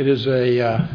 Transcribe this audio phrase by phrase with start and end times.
[0.00, 0.86] It is a uh,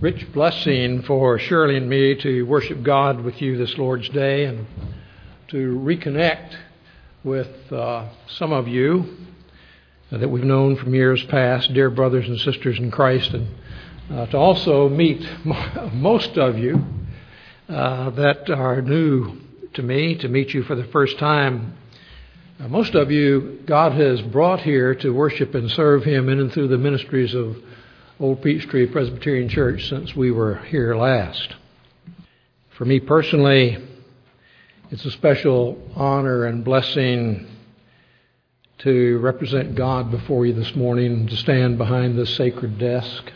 [0.00, 4.66] rich blessing for Shirley and me to worship God with you this Lord's Day and
[5.48, 6.56] to reconnect
[7.22, 9.14] with uh, some of you
[10.10, 13.46] that we've known from years past, dear brothers and sisters in Christ, and
[14.10, 15.22] uh, to also meet
[15.92, 16.82] most of you
[17.68, 19.36] uh, that are new
[19.74, 21.76] to me, to meet you for the first time.
[22.60, 26.52] Uh, most of you, God has brought here to worship and serve Him in and
[26.52, 27.56] through the ministries of
[28.18, 31.54] Old Peachtree Presbyterian Church since we were here last.
[32.76, 33.78] For me personally,
[34.90, 37.46] it's a special honor and blessing
[38.80, 43.32] to represent God before you this morning, to stand behind this sacred desk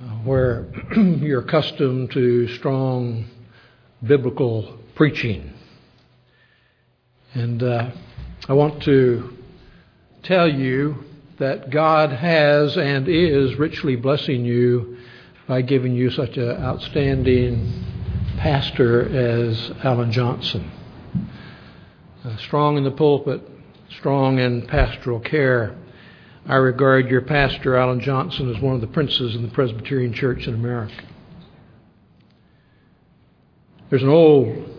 [0.00, 3.26] uh, where you're accustomed to strong
[4.02, 5.52] biblical preaching.
[7.34, 7.90] And uh,
[8.48, 9.36] I want to
[10.22, 11.04] tell you
[11.38, 14.96] that God has and is richly blessing you
[15.46, 17.84] by giving you such an outstanding
[18.38, 20.70] pastor as Alan Johnson.
[22.24, 23.42] Uh, strong in the pulpit,
[23.90, 25.76] strong in pastoral care.
[26.46, 30.46] I regard your pastor, Alan Johnson, as one of the princes in the Presbyterian Church
[30.46, 31.04] in America.
[33.90, 34.77] There's an old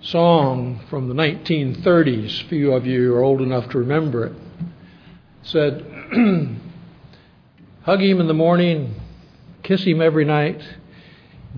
[0.00, 2.48] song from the 1930s.
[2.48, 4.32] Few of you are old enough to remember it.
[5.42, 5.84] said,
[7.82, 8.94] Hug him in the morning,
[9.62, 10.62] kiss him every night,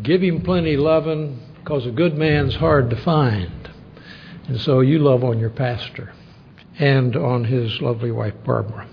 [0.02, 3.70] give him plenty lovin', because a good man's hard to find.
[4.48, 6.12] And so you love on your pastor
[6.79, 8.89] and on his lovely wife, Barbara.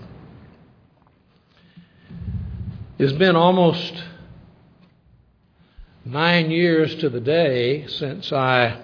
[2.98, 3.94] It's been almost
[6.04, 8.80] nine years to the day since I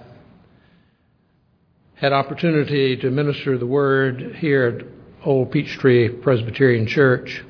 [2.04, 7.42] had opportunity to minister the word here at Old Peachtree Presbyterian Church.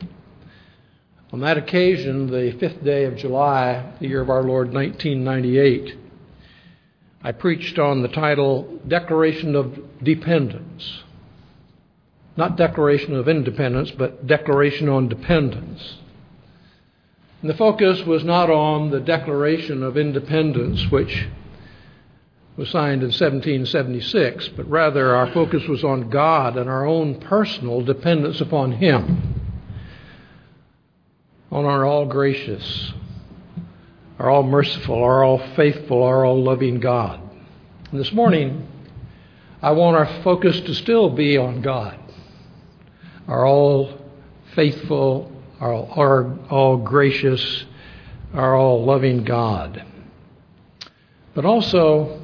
[1.32, 5.98] On that occasion, the fifth day of July, the year of our Lord 1998,
[7.24, 11.02] I preached on the title Declaration of Dependence.
[12.36, 15.96] Not Declaration of Independence, but Declaration on Dependence.
[17.40, 21.26] And the focus was not on the Declaration of Independence, which
[22.56, 27.80] was signed in 1776, but rather our focus was on God and our own personal
[27.80, 29.40] dependence upon Him,
[31.50, 32.92] on our all gracious,
[34.20, 37.20] our all merciful, our all faithful, our all loving God.
[37.90, 38.68] And this morning,
[39.60, 41.98] I want our focus to still be on God,
[43.26, 43.98] our all
[44.54, 47.64] faithful, our, our all gracious,
[48.32, 49.84] our all loving God.
[51.34, 52.23] But also,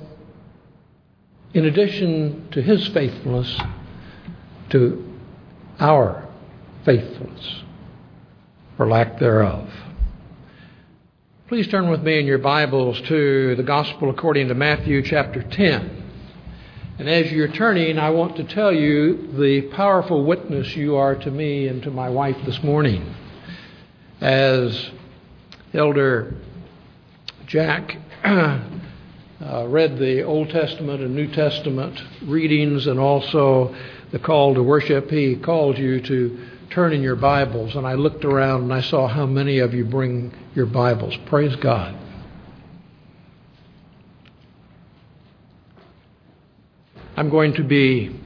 [1.52, 3.60] in addition to his faithfulness,
[4.70, 5.04] to
[5.78, 6.28] our
[6.84, 7.62] faithfulness,
[8.78, 9.68] or lack thereof.
[11.48, 16.00] Please turn with me in your Bibles to the Gospel according to Matthew chapter 10.
[17.00, 21.30] And as you're turning, I want to tell you the powerful witness you are to
[21.30, 23.14] me and to my wife this morning
[24.20, 24.90] as
[25.74, 26.34] Elder
[27.46, 27.96] Jack
[29.42, 33.74] uh, read the Old Testament and New Testament readings and also
[34.12, 37.74] the call to worship, he called you to turn in your Bibles.
[37.74, 41.16] And I looked around and I saw how many of you bring your Bibles.
[41.26, 41.96] Praise God.
[47.16, 48.18] I'm going to be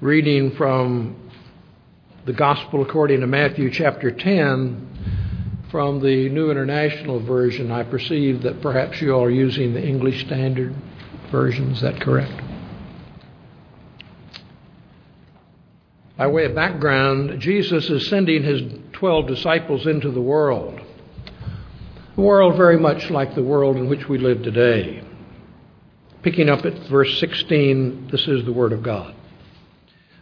[0.00, 1.30] reading from
[2.26, 4.93] the Gospel according to Matthew chapter 10
[5.74, 7.72] from the New International Version.
[7.72, 10.72] I perceive that perhaps you are using the English Standard
[11.32, 11.72] Version.
[11.72, 12.40] Is that correct?
[16.16, 18.62] By way of background, Jesus is sending his
[18.92, 20.80] 12 disciples into the world.
[22.16, 25.02] A world very much like the world in which we live today.
[26.22, 29.12] Picking up at verse 16, this is the Word of God.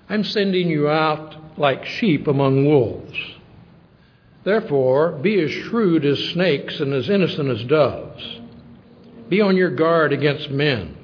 [0.08, 3.18] I'm sending you out like sheep among wolves.
[4.44, 8.40] Therefore, be as shrewd as snakes and as innocent as doves.
[9.28, 10.96] Be on your guard against men.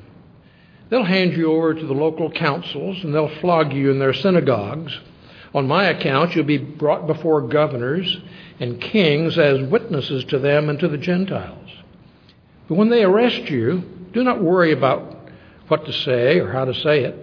[0.89, 4.99] They'll hand you over to the local councils and they'll flog you in their synagogues.
[5.55, 8.19] On my account, you'll be brought before governors
[8.61, 11.71] and kings as witnesses to them and to the Gentiles.
[12.69, 13.83] But when they arrest you,
[14.13, 15.17] do not worry about
[15.69, 17.15] what to say or how to say it.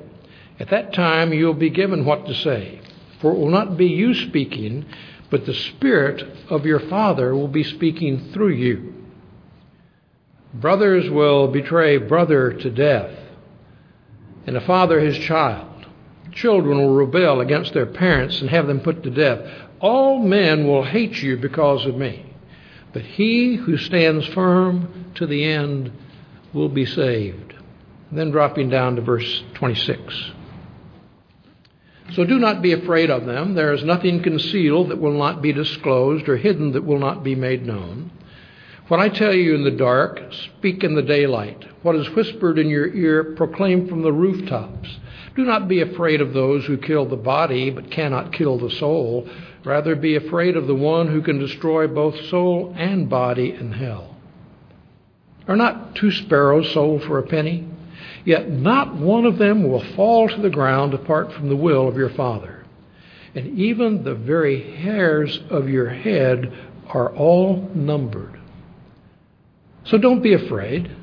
[0.59, 2.79] At that time, you'll be given what to say.
[3.19, 4.85] For it will not be you speaking,
[5.29, 8.93] but the Spirit of your Father will be speaking through you.
[10.53, 13.11] Brothers will betray brother to death,
[14.47, 15.85] and a father his child.
[16.31, 19.39] Children will rebel against their parents and have them put to death.
[19.79, 22.25] All men will hate you because of me,
[22.93, 25.91] but he who stands firm to the end
[26.53, 27.53] will be saved.
[28.11, 30.31] then dropping down to verse 26.
[32.13, 33.55] So do not be afraid of them.
[33.55, 37.35] There is nothing concealed that will not be disclosed, or hidden that will not be
[37.35, 38.11] made known.
[38.87, 41.65] What I tell you in the dark, speak in the daylight.
[41.81, 44.99] What is whispered in your ear, proclaim from the rooftops.
[45.35, 49.27] Do not be afraid of those who kill the body, but cannot kill the soul.
[49.65, 54.15] Rather, be afraid of the one who can destroy both soul and body in hell.
[55.47, 57.67] Are not two sparrows sold for a penny?
[58.25, 61.97] Yet not one of them will fall to the ground apart from the will of
[61.97, 62.65] your Father.
[63.35, 66.53] And even the very hairs of your head
[66.89, 68.39] are all numbered.
[69.85, 70.95] So don't be afraid.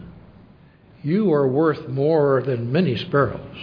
[1.03, 3.59] You are worth more than many sparrows.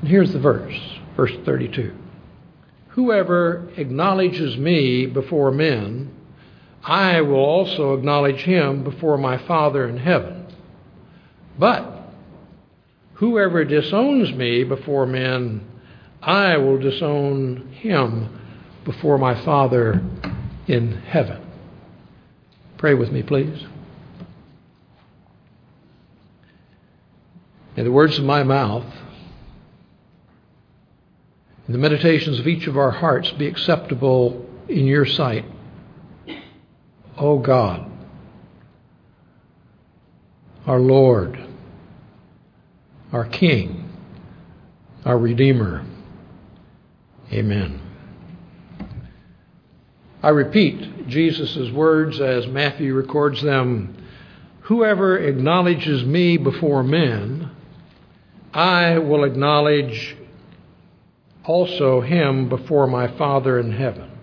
[0.00, 0.78] And here's the verse,
[1.16, 1.94] verse 32.
[2.88, 6.14] Whoever acknowledges me before men,
[6.82, 10.33] I will also acknowledge him before my Father in heaven.
[11.58, 12.02] But
[13.14, 15.66] whoever disowns me before men,
[16.22, 18.40] I will disown him
[18.84, 20.02] before my Father
[20.66, 21.40] in heaven.
[22.78, 23.64] Pray with me, please.
[27.76, 28.86] May the words of my mouth
[31.66, 35.44] and the meditations of each of our hearts be acceptable in your sight.
[36.28, 36.34] O
[37.16, 37.90] oh God,
[40.66, 41.38] our Lord,
[43.12, 43.90] our King,
[45.04, 45.84] our Redeemer.
[47.32, 47.80] Amen.
[50.22, 53.96] I repeat Jesus' words as Matthew records them
[54.64, 57.50] Whoever acknowledges me before men,
[58.54, 60.16] I will acknowledge
[61.44, 64.13] also him before my Father in heaven.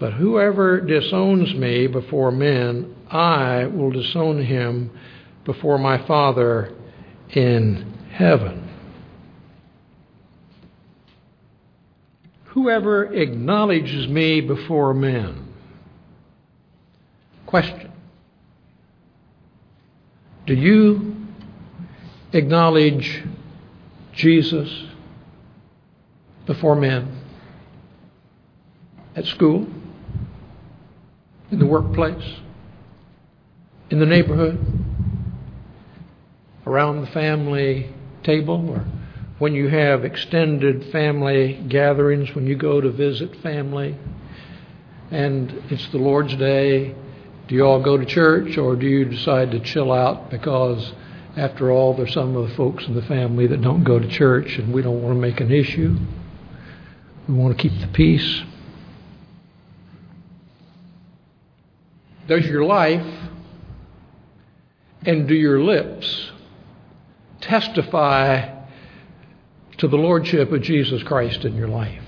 [0.00, 4.90] But whoever disowns me before men, I will disown him
[5.44, 6.74] before my Father
[7.28, 8.66] in heaven.
[12.46, 15.52] Whoever acknowledges me before men.
[17.44, 17.92] Question
[20.46, 21.14] Do you
[22.32, 23.22] acknowledge
[24.14, 24.84] Jesus
[26.46, 27.18] before men?
[29.14, 29.68] At school?
[31.50, 32.36] In the workplace?
[33.90, 34.58] In the neighborhood?
[36.66, 37.92] Around the family
[38.22, 38.70] table?
[38.70, 38.86] Or
[39.38, 43.96] when you have extended family gatherings, when you go to visit family,
[45.10, 46.94] and it's the Lord's Day,
[47.48, 50.92] do you all go to church or do you decide to chill out because,
[51.36, 54.56] after all, there's some of the folks in the family that don't go to church
[54.56, 55.96] and we don't want to make an issue?
[57.26, 58.42] We want to keep the peace.
[62.30, 63.04] Does your life
[65.04, 66.30] and do your lips
[67.40, 68.56] testify
[69.78, 72.04] to the Lordship of Jesus Christ in your life?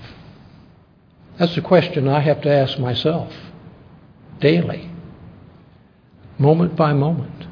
[1.37, 3.33] That's the question I have to ask myself
[4.39, 4.89] daily,
[6.37, 7.45] moment by moment.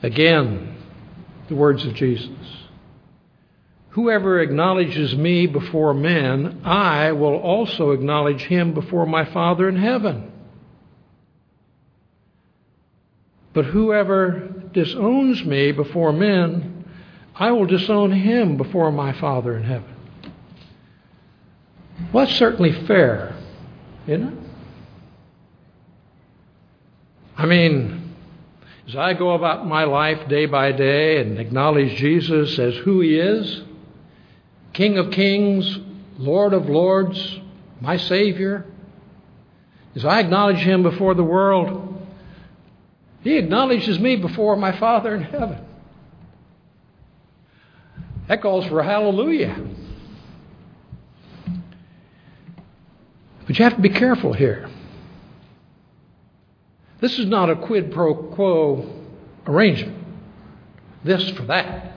[0.00, 0.76] Again,
[1.48, 2.30] the words of Jesus
[3.90, 10.30] Whoever acknowledges me before men, I will also acknowledge him before my Father in heaven.
[13.52, 16.84] But whoever disowns me before men,
[17.34, 19.96] I will disown him before my Father in heaven.
[22.12, 23.34] Well, that's certainly fair,
[24.06, 24.38] isn't it?
[27.36, 28.14] I mean,
[28.86, 33.18] as I go about my life day by day and acknowledge Jesus as who he
[33.18, 33.62] is
[34.72, 35.78] King of kings,
[36.18, 37.40] Lord of lords,
[37.80, 38.66] my Savior,
[39.94, 42.06] as I acknowledge him before the world,
[43.22, 45.64] he acknowledges me before my Father in heaven.
[48.28, 49.56] That calls for a hallelujah.
[53.46, 54.70] But you have to be careful here.
[57.00, 58.88] This is not a quid pro quo
[59.46, 59.98] arrangement.
[61.02, 61.89] This for that.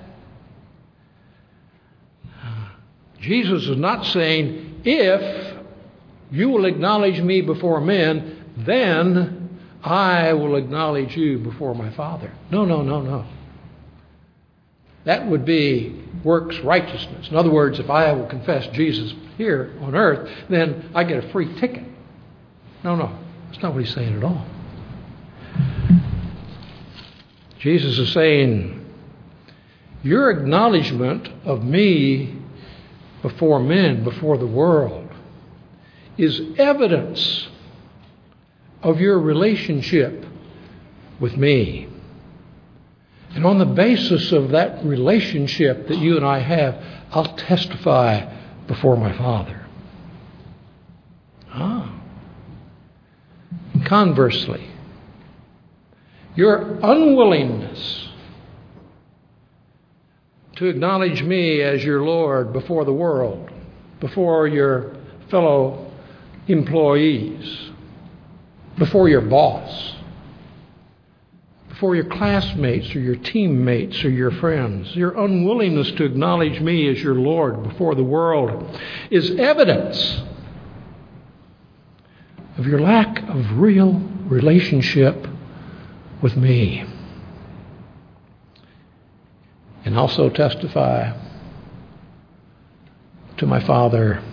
[3.24, 5.58] Jesus is not saying, if
[6.30, 12.34] you will acknowledge me before men, then I will acknowledge you before my Father.
[12.52, 13.26] No, no, no, no.
[15.06, 17.30] That would be works righteousness.
[17.30, 21.30] In other words, if I will confess Jesus here on earth, then I get a
[21.32, 21.84] free ticket.
[22.84, 23.18] No, no.
[23.50, 24.46] That's not what he's saying at all.
[27.60, 28.86] Jesus is saying,
[30.04, 32.43] Your acknowledgement of me
[33.24, 35.10] before men, before the world,
[36.18, 37.48] is evidence
[38.84, 40.26] of your relationship
[41.20, 41.88] with me.
[43.32, 48.32] And on the basis of that relationship that you and I have, I'll testify
[48.68, 49.66] before my Father.
[51.50, 52.00] Ah.
[53.86, 54.68] Conversely,
[56.36, 58.10] your unwillingness
[60.56, 63.50] to acknowledge me as your Lord before the world,
[64.00, 64.96] before your
[65.30, 65.92] fellow
[66.48, 67.72] employees,
[68.78, 69.96] before your boss,
[71.70, 74.96] before your classmates or your teammates or your friends.
[74.96, 78.80] Your unwillingness to acknowledge me as your Lord before the world
[79.10, 80.22] is evidence
[82.58, 83.94] of your lack of real
[84.28, 85.28] relationship
[86.22, 86.86] with me.
[89.86, 91.18] And also testify
[93.38, 94.24] to my Father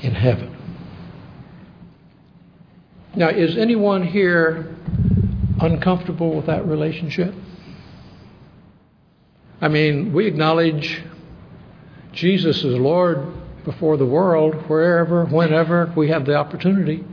[0.00, 0.56] in heaven.
[3.14, 4.74] Now, is anyone here
[5.60, 7.34] uncomfortable with that relationship?
[9.60, 11.02] I mean, we acknowledge
[12.12, 13.26] Jesus as Lord
[13.64, 17.04] before the world, wherever, whenever we have the opportunity.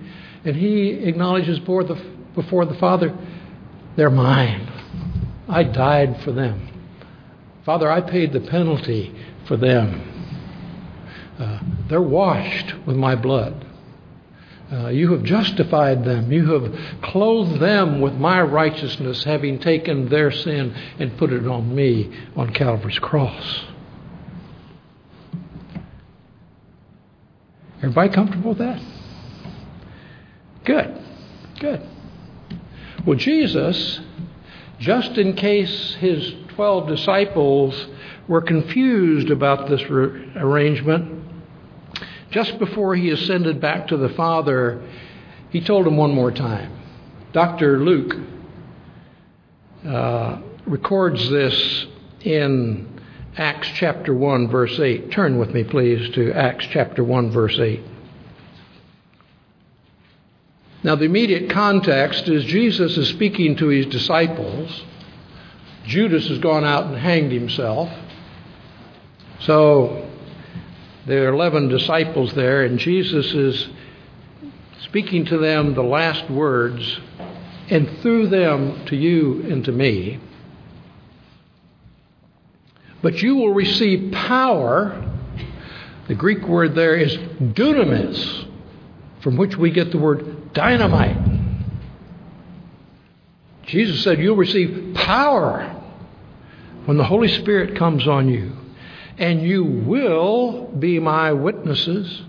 [0.45, 1.95] And He acknowledges before the,
[2.35, 3.13] before the Father,
[3.97, 4.71] they're mine.
[5.49, 6.76] I died for them.
[7.67, 9.13] Father, I paid the penalty
[9.45, 10.01] for them.
[11.37, 11.59] Uh,
[11.89, 13.65] they're washed with my blood.
[14.71, 16.31] Uh, you have justified them.
[16.31, 21.75] You have clothed them with my righteousness, having taken their sin and put it on
[21.75, 23.65] me on Calvary's cross.
[27.79, 28.81] Everybody comfortable with that?
[30.63, 31.01] Good.
[31.59, 31.85] Good.
[33.05, 33.99] Well, Jesus,
[34.79, 37.87] just in case his 12 disciples
[38.27, 41.23] were confused about this re- arrangement,
[42.31, 44.81] just before he ascended back to the Father,
[45.51, 46.71] he told them one more time.
[47.31, 47.77] Dr.
[47.77, 48.15] Luke
[49.85, 51.85] uh, records this
[52.21, 53.01] in
[53.37, 55.11] Acts chapter 1, verse 8.
[55.11, 57.81] Turn with me, please, to Acts chapter 1, verse 8.
[60.81, 64.81] Now, the immediate context is Jesus is speaking to his disciples.
[65.87, 67.89] Judas has gone out and hanged himself.
[69.39, 70.05] So
[71.05, 73.69] there are 11 disciples there, and Jesus is
[74.81, 76.99] speaking to them the last words,
[77.69, 80.19] and through them to you and to me.
[83.01, 85.09] But you will receive power.
[86.09, 88.45] The Greek word there is dunamis,
[89.21, 91.17] from which we get the word dynamite.
[93.65, 95.76] Jesus said, You'll receive power
[96.87, 98.53] when the Holy Spirit comes on you
[99.17, 102.21] and you will be my witnesses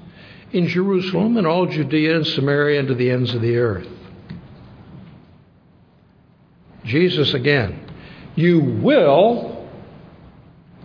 [0.50, 3.86] in Jerusalem and all Judea and Samaria and to the ends of the earth.
[6.84, 7.88] Jesus again,
[8.34, 9.70] you will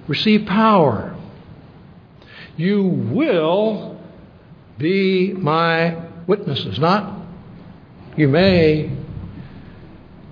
[0.07, 1.17] receive power.
[2.55, 3.99] You will
[4.77, 6.77] be my witnesses.
[6.77, 7.25] Not
[8.15, 8.95] you may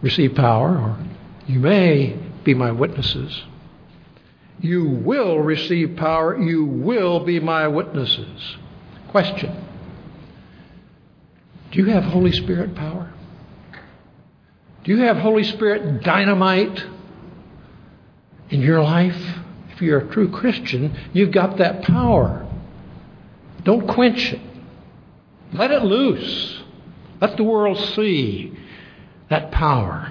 [0.03, 0.97] receive power or
[1.47, 3.43] you may be my witnesses.
[4.59, 6.39] You will receive power.
[6.39, 8.57] You will be my witnesses.
[9.09, 9.55] Question
[11.71, 13.11] Do you have Holy Spirit power?
[14.83, 16.83] Do you have Holy Spirit dynamite
[18.49, 19.21] in your life?
[19.73, 22.47] If you're a true Christian, you've got that power.
[23.63, 24.41] Don't quench it.
[25.53, 26.61] Let it loose.
[27.19, 28.57] Let the world see
[29.29, 30.10] that power.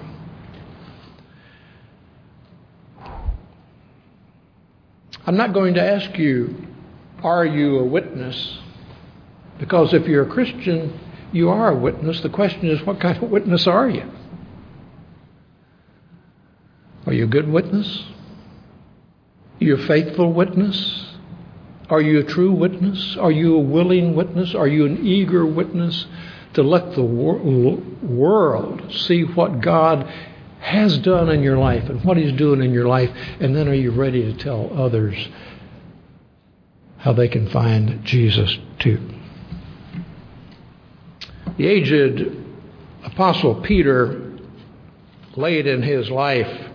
[5.25, 6.55] I'm not going to ask you,
[7.23, 8.59] are you a witness?
[9.59, 10.99] Because if you're a Christian,
[11.31, 12.21] you are a witness.
[12.21, 14.09] The question is, what kind of witness are you?
[17.05, 18.05] Are you a good witness?
[19.59, 21.05] Are you a faithful witness?
[21.89, 23.17] Are you a true witness?
[23.17, 24.55] Are you a willing witness?
[24.55, 26.07] Are you an eager witness
[26.53, 27.39] to let the wor-
[28.01, 30.11] world see what God
[30.61, 33.73] has done in your life and what He's doing in your life, and then are
[33.73, 35.27] you ready to tell others
[36.97, 38.99] how they can find Jesus too.
[41.57, 42.37] The aged
[43.03, 44.37] Apostle Peter,
[45.35, 46.69] late in his life,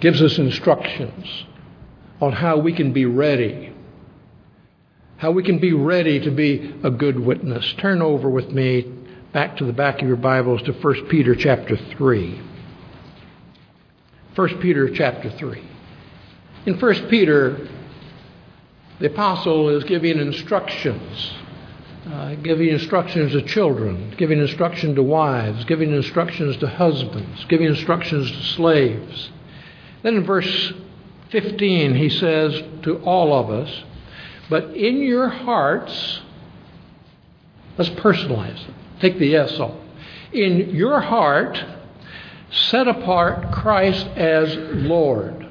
[0.00, 1.44] gives us instructions
[2.20, 3.72] on how we can be ready,
[5.16, 7.72] how we can be ready to be a good witness.
[7.78, 8.92] Turn over with me
[9.32, 12.40] back to the back of your Bibles to 1 Peter chapter 3.
[14.34, 15.70] 1 Peter chapter 3.
[16.66, 17.66] In 1 Peter,
[19.00, 21.32] the apostle is giving instructions,
[22.06, 28.30] uh, giving instructions to children, giving instruction to wives, giving instructions to husbands, giving instructions
[28.30, 29.30] to slaves.
[30.02, 30.74] Then in verse
[31.30, 33.82] 15, he says to all of us,
[34.50, 36.20] But in your hearts,
[37.78, 38.74] let's personalize it.
[39.02, 39.74] Take the S off.
[40.32, 41.62] In your heart,
[42.52, 45.48] set apart Christ as Lord.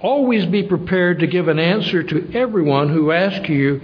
[0.00, 3.80] Always be prepared to give an answer to everyone who asks you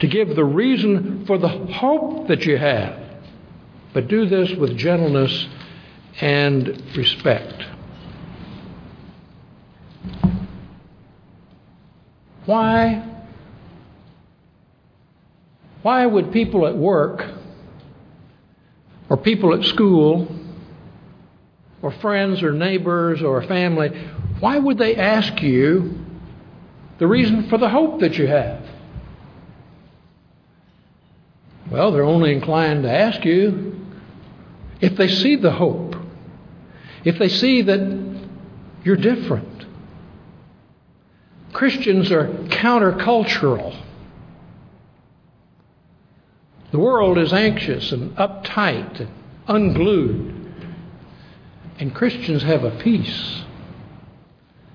[0.00, 2.98] to give the reason for the hope that you have.
[3.94, 5.46] But do this with gentleness
[6.20, 7.64] and respect.
[12.46, 13.17] Why?
[15.88, 17.24] Why would people at work
[19.08, 20.28] or people at school
[21.80, 23.98] or friends or neighbors or family,
[24.38, 25.98] why would they ask you
[26.98, 28.66] the reason for the hope that you have?
[31.70, 33.80] Well, they're only inclined to ask you
[34.82, 35.96] if they see the hope,
[37.02, 38.28] if they see that
[38.84, 39.64] you're different.
[41.54, 43.87] Christians are countercultural.
[46.70, 49.10] The world is anxious and uptight and
[49.46, 50.34] unglued.
[51.78, 53.42] And Christians have a peace.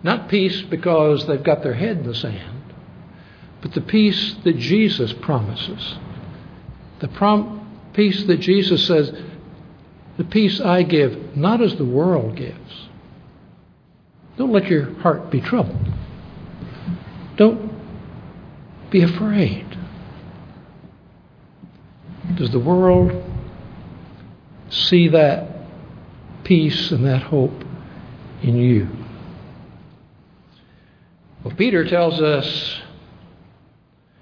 [0.02, 2.74] Not peace because they've got their head in the sand,
[3.62, 5.96] but the peace that Jesus promises.
[7.00, 9.13] The prom- peace that Jesus says,
[10.17, 12.88] the peace I give, not as the world gives.
[14.38, 15.88] Don't let your heart be troubled.
[17.38, 17.72] Don't
[18.89, 19.78] be afraid.
[22.36, 23.24] Does the world
[24.69, 25.50] see that
[26.43, 27.63] peace and that hope
[28.41, 28.88] in you?
[31.43, 32.82] Well, Peter tells us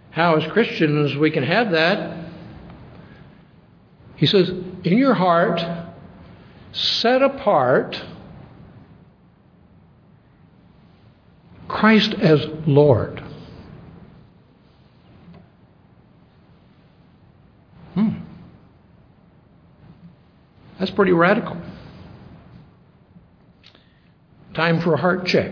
[0.10, 2.26] how, as Christians, we can have that.
[4.16, 5.64] He says, In your heart,
[6.74, 8.02] set apart
[11.68, 13.24] Christ as Lord.
[17.94, 18.10] Hmm.
[20.80, 21.58] That's pretty radical.
[24.54, 25.52] Time for a heart check.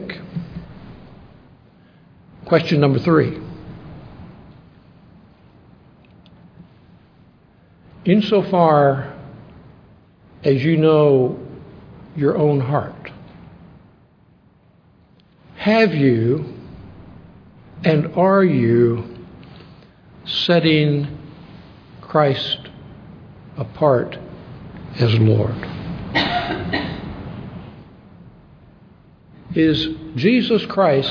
[2.45, 3.39] Question number three.
[8.05, 9.13] Insofar
[10.43, 11.39] as you know
[12.15, 13.11] your own heart,
[15.55, 16.53] have you
[17.83, 19.25] and are you
[20.25, 21.18] setting
[22.09, 22.57] Christ
[23.55, 24.17] apart
[24.99, 25.55] as Lord?
[29.55, 31.09] Is Jesus Christ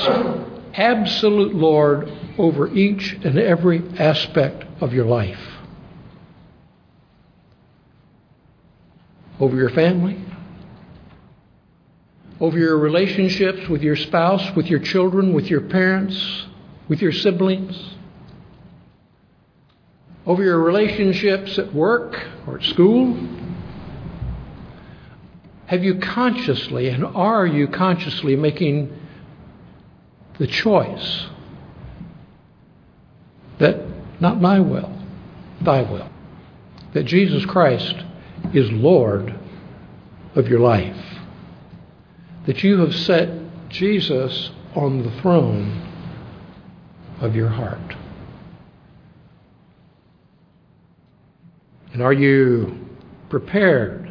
[0.73, 5.39] absolute Lord over each and every aspect of your life?
[9.39, 10.21] Over your family?
[12.41, 16.45] Over your relationships with your spouse, with your children, with your parents,
[16.89, 17.95] with your siblings?
[20.29, 23.17] Over your relationships at work or at school?
[25.65, 28.95] Have you consciously and are you consciously making
[30.37, 31.25] the choice
[33.57, 33.79] that
[34.19, 34.95] not my will,
[35.61, 36.11] thy will,
[36.93, 37.95] that Jesus Christ
[38.53, 39.33] is Lord
[40.35, 41.03] of your life,
[42.45, 43.29] that you have set
[43.69, 45.91] Jesus on the throne
[47.19, 47.95] of your heart.
[51.99, 52.79] And are you
[53.27, 54.09] prepared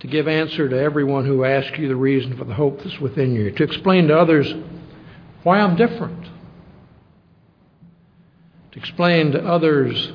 [0.00, 3.32] to give answer to everyone who asks you the reason for the hope that's within
[3.32, 4.52] you, to explain to others
[5.44, 6.26] why I'm different,
[8.72, 10.12] to explain to others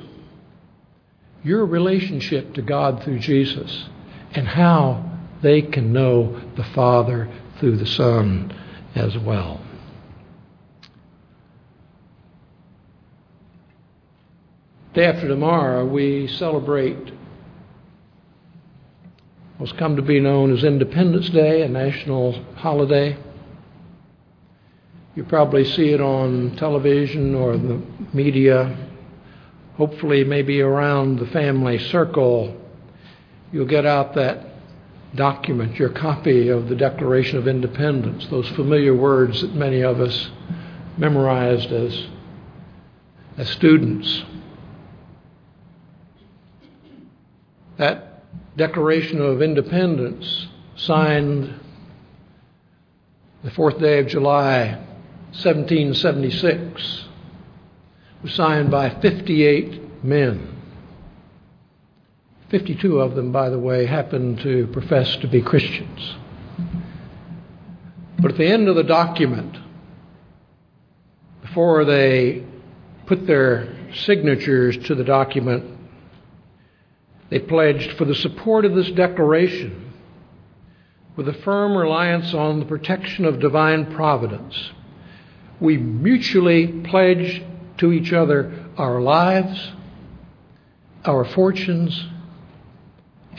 [1.44, 3.90] your relationship to God through Jesus
[4.36, 5.04] and how
[5.42, 8.56] they can know the Father through the Son
[8.94, 9.60] as well.
[14.94, 17.12] Day after tomorrow, we celebrate
[19.58, 23.18] what's come to be known as Independence Day, a national holiday.
[25.16, 27.82] You probably see it on television or the
[28.14, 28.88] media.
[29.78, 32.56] Hopefully, maybe around the family circle,
[33.52, 34.46] you'll get out that
[35.16, 40.30] document, your copy of the Declaration of Independence, those familiar words that many of us
[41.00, 42.06] memorized as,
[43.38, 44.26] as students.
[47.78, 48.24] That
[48.56, 51.54] Declaration of Independence, signed
[53.44, 54.78] the fourth day of July,
[55.32, 57.06] 1776,
[58.22, 60.50] was signed by 58 men.
[62.50, 66.16] 52 of them, by the way, happened to profess to be Christians.
[68.20, 69.58] But at the end of the document,
[71.42, 72.46] before they
[73.08, 75.73] put their signatures to the document,
[77.34, 79.92] they pledged for the support of this declaration
[81.16, 84.70] with a firm reliance on the protection of divine providence.
[85.60, 87.42] We mutually pledge
[87.80, 89.72] to each other our lives,
[91.06, 92.06] our fortunes,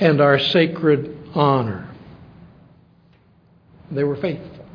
[0.00, 1.88] and our sacred honor.
[3.92, 4.66] They were faithful.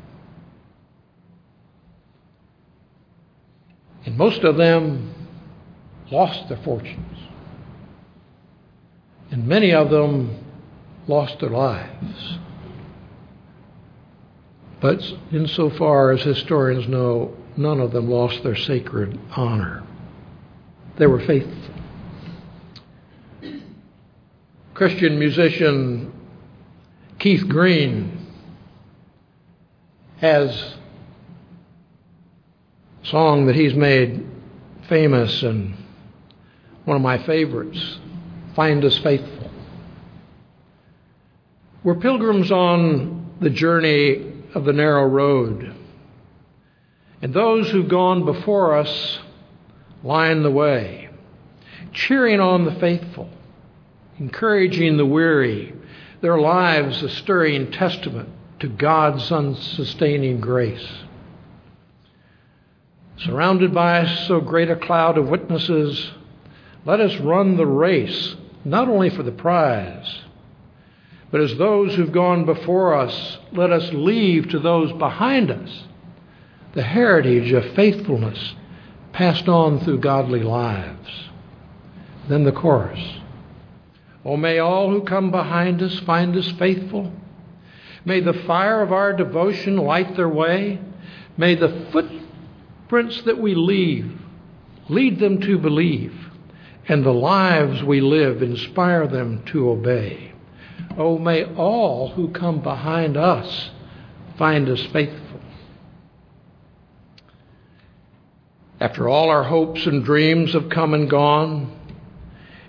[4.06, 5.12] And most of them
[6.10, 7.18] lost their fortunes.
[9.30, 10.44] And many of them
[11.06, 12.38] lost their lives.
[14.80, 19.84] But insofar as historians know, none of them lost their sacred honor.
[20.96, 21.54] They were faithful.
[24.74, 26.12] Christian musician
[27.18, 28.26] Keith Green
[30.16, 30.74] has
[33.02, 34.26] a song that he's made
[34.88, 35.76] famous and
[36.86, 37.99] one of my favorites
[38.54, 39.50] Find Us Faithful.
[41.82, 45.74] We're pilgrims on the journey of the narrow road,
[47.22, 49.20] and those who've gone before us
[50.02, 51.08] line the way,
[51.92, 53.30] cheering on the faithful
[54.20, 55.74] encouraging the weary,
[56.20, 58.28] their lives a stirring testament
[58.60, 60.86] to God's unsustaining grace.
[63.16, 66.10] Surrounded by so great a cloud of witnesses,
[66.84, 70.20] let us run the race, not only for the prize,
[71.30, 75.84] but as those who've gone before us, let us leave to those behind us
[76.72, 78.54] the heritage of faithfulness
[79.12, 81.28] passed on through godly lives.
[82.28, 83.00] Then the chorus.
[84.24, 87.12] Oh, may all who come behind us find us faithful.
[88.04, 90.80] May the fire of our devotion light their way.
[91.36, 94.20] May the footprints that we leave
[94.88, 96.14] lead them to believe,
[96.90, 100.32] and the lives we live inspire them to obey.
[100.98, 103.70] Oh, may all who come behind us
[104.36, 105.40] find us faithful.
[108.80, 111.72] After all our hopes and dreams have come and gone,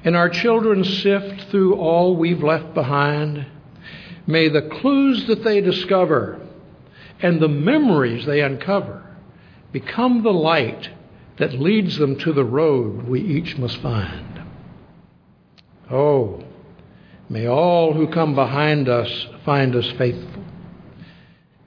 [0.03, 3.47] and our children sift through all we've left behind,
[4.27, 6.39] may the clues that they discover
[7.23, 9.03] and the memories they uncover
[9.71, 10.91] become the light
[11.41, 14.43] that leads them to the road we each must find.
[15.89, 16.43] Oh,
[17.29, 20.43] may all who come behind us find us faithful.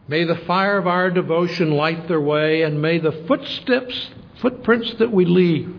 [0.06, 4.10] May the fire of our devotion light their way, and may the footsteps,
[4.40, 5.74] footprints that we leave,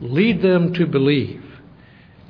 [0.00, 1.44] lead them to believe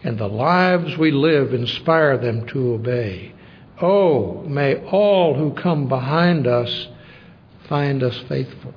[0.05, 3.33] and the lives we live inspire them to obey.
[3.81, 6.89] Oh, may all who come behind us
[7.67, 8.75] find us faithful.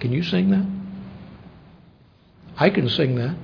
[0.00, 0.75] Can you sing that?
[2.56, 3.36] I can sing that.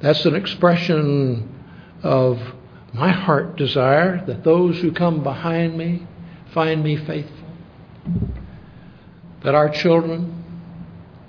[0.00, 1.48] That's an expression
[2.02, 2.38] of
[2.92, 6.06] my heart desire that those who come behind me
[6.52, 7.48] find me faithful.
[9.44, 10.44] That our children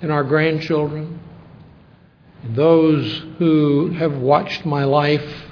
[0.02, 1.20] and our grandchildren
[2.50, 5.44] those who have watched my life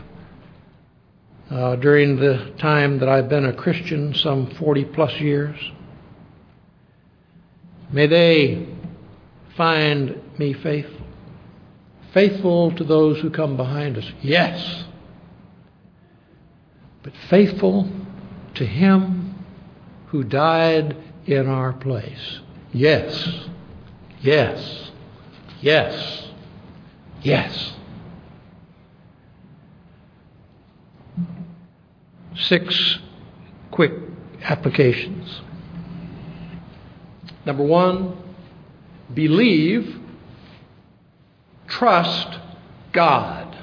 [1.51, 5.59] uh, during the time that I've been a Christian, some 40 plus years,
[7.91, 8.69] may they
[9.57, 11.07] find me faithful.
[12.13, 14.85] Faithful to those who come behind us, yes,
[17.03, 17.89] but faithful
[18.55, 19.35] to Him
[20.09, 22.41] who died in our place.
[22.73, 23.47] Yes,
[24.21, 24.91] yes,
[25.63, 26.23] yes.
[27.23, 27.75] Yes.
[32.37, 32.99] Six
[33.71, 33.93] quick
[34.43, 35.41] applications.
[37.47, 38.17] Number one,
[39.15, 39.99] believe,
[41.67, 42.39] trust
[42.93, 43.57] God.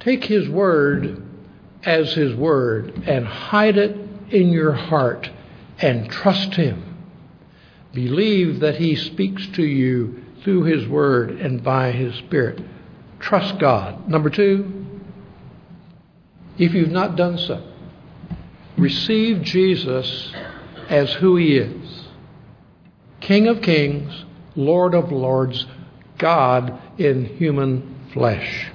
[0.00, 1.22] Take His Word
[1.84, 3.96] as His Word and hide it
[4.30, 5.30] in your heart
[5.78, 6.96] and trust Him.
[7.92, 12.60] Believe that He speaks to you through His Word and by His Spirit.
[13.20, 14.08] Trust God.
[14.08, 14.86] Number two,
[16.56, 17.62] if you've not done so,
[18.76, 20.32] receive Jesus
[20.88, 21.97] as who He is
[23.28, 24.24] King of Kings,
[24.56, 25.66] Lord of Lords,
[26.16, 28.68] God in human flesh.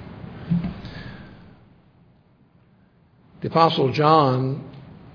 [3.40, 4.62] The Apostle John,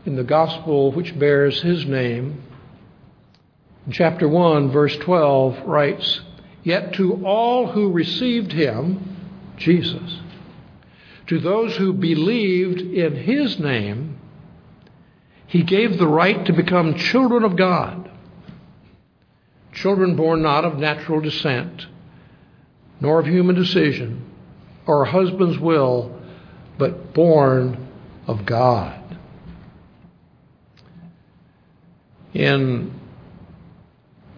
[0.06, 2.44] in the Gospel which bears his name,
[3.86, 6.20] in chapter 1, verse 12, writes,
[6.62, 9.16] Yet to all who received him,
[9.56, 10.20] Jesus,
[11.28, 14.20] to those who believed in his name,
[15.48, 18.09] he gave the right to become children of God.
[19.74, 21.86] Children born not of natural descent,
[23.00, 24.26] nor of human decision,
[24.86, 26.20] or a husband's will,
[26.78, 27.88] but born
[28.28, 29.18] of God.
[32.34, 33.00] In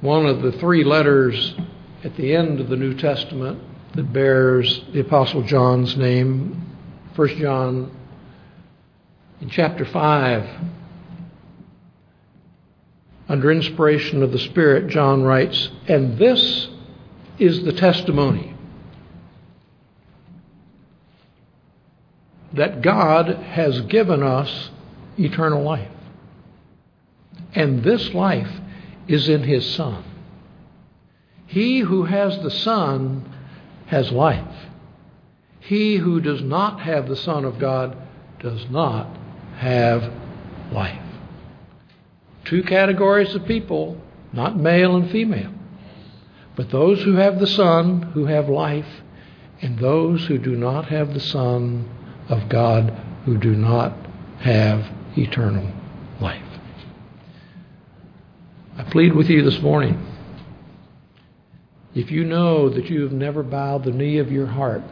[0.02, 1.56] one of the three letters
[2.04, 3.62] at the end of the New Testament
[3.94, 6.76] that bears the Apostle John's name,
[7.16, 7.92] 1 John,
[9.42, 10.50] in chapter 5,
[13.32, 16.68] under inspiration of the Spirit, John writes, And this
[17.40, 18.54] is the testimony
[22.52, 24.70] that God has given us
[25.18, 25.88] eternal life.
[27.56, 28.52] And this life
[29.08, 30.04] is in His Son.
[31.48, 33.34] He who has the Son
[33.86, 34.56] has life.
[35.62, 37.96] He who does not have the Son of God
[38.42, 39.08] does not
[39.56, 40.12] have
[40.74, 41.01] life.
[42.52, 43.96] Two categories of people,
[44.34, 45.54] not male and female,
[46.58, 49.02] but those who have the Son, who have life,
[49.62, 51.90] and those who do not have the Son,
[52.28, 52.92] of God
[53.24, 53.94] who do not
[54.42, 54.86] have
[55.18, 55.72] eternal
[56.20, 56.44] life.
[58.78, 60.06] I plead with you this morning.
[61.96, 64.84] If you know that you have never bowed the knee of your heart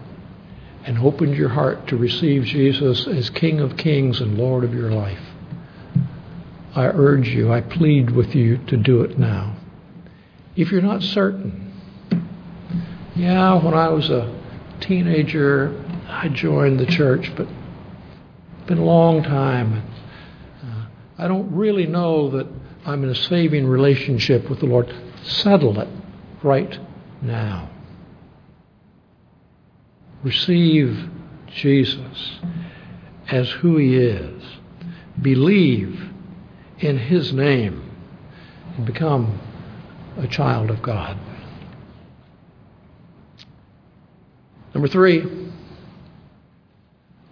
[0.86, 4.92] and opened your heart to receive Jesus as King of kings and Lord of your
[4.92, 5.29] life,
[6.76, 9.56] I urge you, I plead with you to do it now.
[10.56, 11.74] If you're not certain,
[13.16, 14.40] yeah, when I was a
[14.80, 19.84] teenager, I joined the church, but it's been a long time.
[20.64, 20.86] Uh,
[21.18, 22.48] I don't really know that
[22.86, 24.94] I'm in a saving relationship with the Lord.
[25.24, 25.90] Settle it
[26.44, 26.80] right
[27.22, 27.70] now.
[30.24, 31.10] Receive
[31.48, 32.40] Jesus
[33.28, 34.44] as who He is.
[35.22, 36.09] Believe
[36.80, 37.92] in His name
[38.78, 39.40] and become
[40.18, 41.18] a child of God.
[44.74, 45.50] Number three,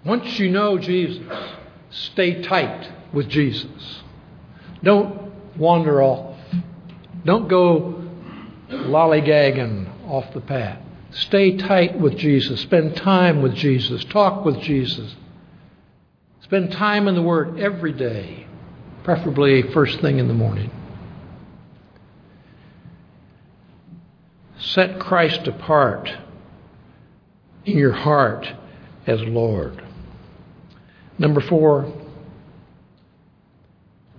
[0.05, 1.21] once you know Jesus,
[1.89, 4.01] stay tight with Jesus.
[4.83, 6.35] Don't wander off.
[7.25, 8.03] Don't go
[8.69, 10.81] lollygagging off the path.
[11.11, 12.61] Stay tight with Jesus.
[12.61, 14.03] Spend time with Jesus.
[14.05, 15.15] Talk with Jesus.
[16.41, 18.46] Spend time in the Word every day,
[19.07, 20.69] preferably first thing in the morning.
[24.59, 26.11] Set Christ apart
[27.63, 28.45] in your heart
[29.05, 29.81] as Lord.
[31.17, 31.89] Number four,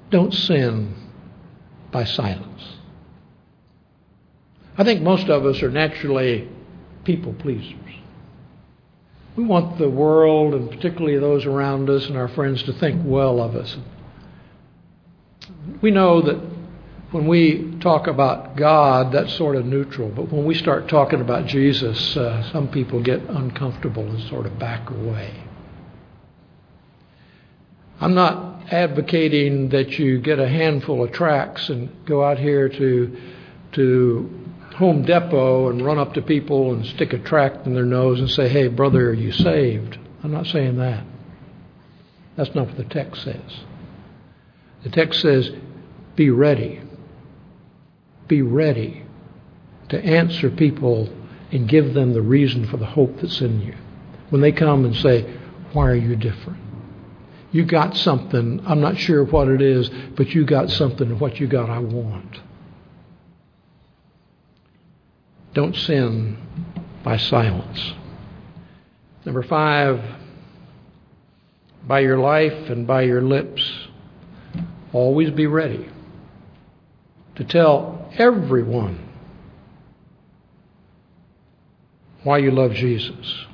[0.08, 0.94] don't sin
[1.92, 2.78] by silence.
[4.78, 6.48] I think most of us are naturally
[7.04, 7.76] people pleasers.
[9.36, 13.42] We want the world, and particularly those around us and our friends, to think well
[13.42, 13.76] of us.
[15.80, 16.40] We know that
[17.10, 20.08] when we talk about God, that's sort of neutral.
[20.08, 24.58] But when we start talking about Jesus, uh, some people get uncomfortable and sort of
[24.58, 25.32] back away.
[28.00, 33.16] I'm not advocating that you get a handful of tracts and go out here to
[33.72, 34.30] to
[34.76, 38.30] Home Depot and run up to people and stick a tract in their nose and
[38.30, 41.04] say, "Hey, brother, are you saved?" I'm not saying that.
[42.36, 43.64] That's not what the text says.
[44.84, 45.50] The text says,
[46.18, 46.80] "Be ready.
[48.26, 49.04] Be ready
[49.88, 51.08] to answer people
[51.52, 53.74] and give them the reason for the hope that's in you."
[54.28, 55.24] When they come and say,
[55.72, 56.58] "Why are you different?"
[57.52, 61.46] You got something, I'm not sure what it is, but you got something, what you
[61.46, 62.40] got, I want.
[65.54, 66.36] Don't sin
[67.04, 67.94] by silence.
[69.24, 70.02] Number five,
[71.86, 73.62] by your life and by your lips,
[74.92, 75.86] always be ready
[77.38, 79.08] to tell everyone
[82.24, 83.46] why you love Jesus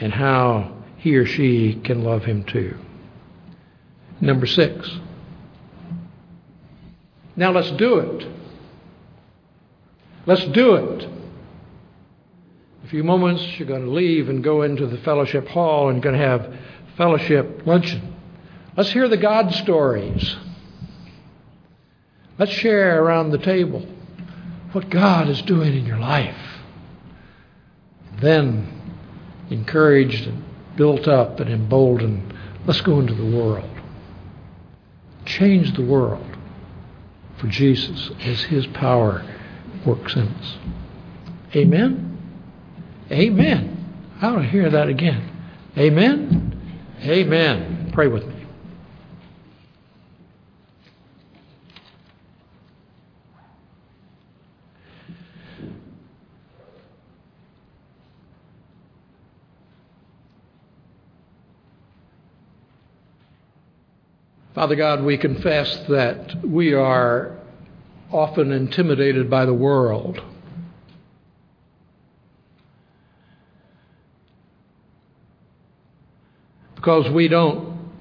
[0.00, 2.76] and how he or she can love him too.
[4.20, 4.88] Number six,
[7.36, 8.28] Now let's do it.
[10.26, 11.08] Let's do it.
[12.84, 16.18] A few moments, you're going to leave and go into the fellowship hall and going
[16.18, 16.54] to have
[16.96, 18.14] fellowship luncheon.
[18.76, 20.36] Let's hear the God stories.
[22.38, 23.86] Let's share around the table
[24.72, 26.36] what God is doing in your life.
[28.20, 28.68] Then,
[29.50, 30.44] encouraged and
[30.76, 32.34] built up and emboldened,
[32.66, 33.70] let's go into the world.
[35.24, 36.36] Change the world
[37.38, 39.24] for Jesus as His power
[39.84, 40.56] works in us.
[41.54, 42.18] Amen?
[43.10, 43.72] Amen.
[44.20, 45.30] I want to hear that again.
[45.76, 46.52] Amen?
[47.02, 47.90] Amen.
[47.92, 48.35] Pray with me.
[64.56, 67.36] Father God, we confess that we are
[68.10, 70.18] often intimidated by the world.
[76.74, 77.92] Because we don't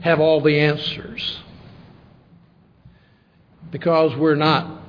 [0.00, 1.38] have all the answers.
[3.70, 4.82] Because we're not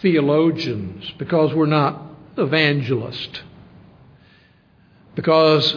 [0.00, 1.10] theologians.
[1.18, 2.02] Because we're not
[2.38, 3.40] evangelists.
[5.16, 5.76] Because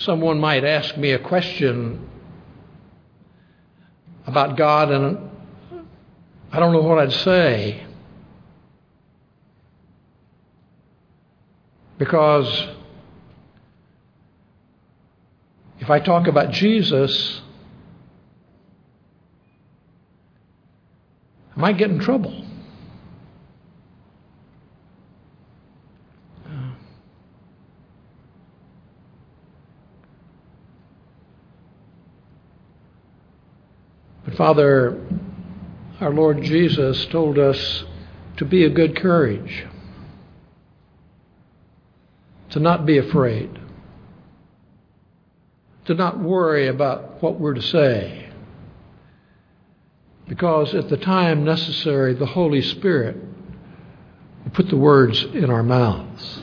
[0.00, 2.09] someone might ask me a question
[4.26, 5.30] about God, and
[6.52, 7.84] I don't know what I'd say.
[11.98, 12.68] Because
[15.80, 17.40] if I talk about Jesus,
[21.56, 22.46] I might get in trouble.
[34.40, 34.98] Father,
[36.00, 37.84] our Lord Jesus told us
[38.38, 39.66] to be of good courage,
[42.48, 43.50] to not be afraid,
[45.84, 48.30] to not worry about what we're to say,
[50.26, 53.18] because at the time necessary, the Holy Spirit
[54.42, 56.40] will put the words in our mouths.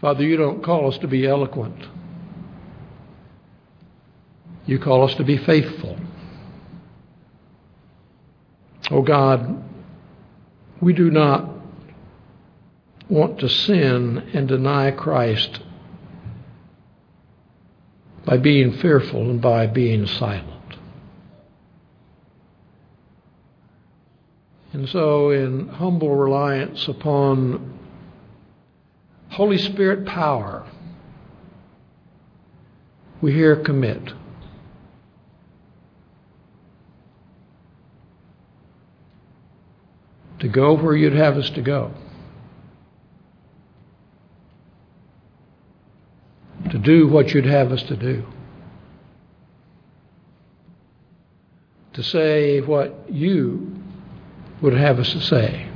[0.00, 1.88] Father, you don't call us to be eloquent.
[4.70, 5.98] You call us to be faithful.
[8.88, 9.64] Oh God,
[10.80, 11.50] we do not
[13.08, 15.58] want to sin and deny Christ
[18.24, 20.76] by being fearful and by being silent.
[24.72, 27.76] And so, in humble reliance upon
[29.30, 30.64] Holy Spirit power,
[33.20, 34.12] we here commit.
[40.40, 41.92] To go where you'd have us to go,
[46.70, 48.24] to do what you'd have us to do,
[51.92, 53.76] to say what you
[54.60, 55.68] would have us to say,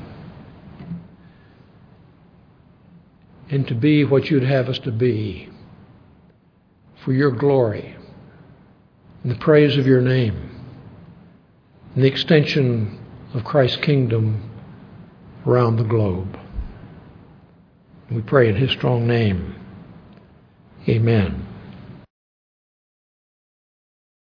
[3.50, 5.50] and to be what you'd have us to be.
[7.04, 7.94] For your glory.
[9.22, 10.50] And the praise of your name.
[11.94, 12.98] And the extension
[13.34, 14.53] of Christ's kingdom
[15.46, 16.38] around the globe.
[18.10, 19.54] We pray in His strong name.
[20.88, 21.43] Amen.